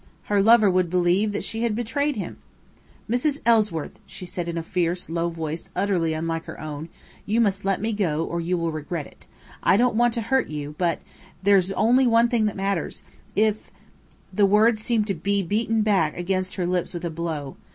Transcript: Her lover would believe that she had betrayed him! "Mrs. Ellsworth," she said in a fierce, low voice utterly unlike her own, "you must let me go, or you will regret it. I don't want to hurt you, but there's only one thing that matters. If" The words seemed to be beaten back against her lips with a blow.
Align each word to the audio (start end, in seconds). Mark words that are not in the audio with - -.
Her 0.23 0.41
lover 0.41 0.67
would 0.67 0.89
believe 0.89 1.31
that 1.31 1.43
she 1.43 1.61
had 1.61 1.75
betrayed 1.75 2.15
him! 2.15 2.37
"Mrs. 3.07 3.39
Ellsworth," 3.45 3.99
she 4.07 4.25
said 4.25 4.49
in 4.49 4.57
a 4.57 4.63
fierce, 4.63 5.11
low 5.11 5.29
voice 5.29 5.69
utterly 5.75 6.13
unlike 6.15 6.45
her 6.45 6.59
own, 6.59 6.89
"you 7.27 7.39
must 7.39 7.65
let 7.65 7.79
me 7.79 7.93
go, 7.93 8.23
or 8.25 8.41
you 8.41 8.57
will 8.57 8.71
regret 8.71 9.05
it. 9.05 9.27
I 9.61 9.77
don't 9.77 9.95
want 9.95 10.15
to 10.15 10.21
hurt 10.21 10.47
you, 10.49 10.73
but 10.79 11.01
there's 11.43 11.71
only 11.73 12.07
one 12.07 12.29
thing 12.29 12.47
that 12.47 12.55
matters. 12.55 13.03
If" 13.35 13.69
The 14.33 14.47
words 14.47 14.81
seemed 14.81 15.05
to 15.05 15.13
be 15.13 15.43
beaten 15.43 15.83
back 15.83 16.17
against 16.17 16.55
her 16.55 16.65
lips 16.65 16.95
with 16.95 17.05
a 17.05 17.11
blow. 17.11 17.57